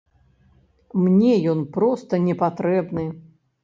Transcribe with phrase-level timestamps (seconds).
[1.03, 3.11] Мне ён проста не патрэбны.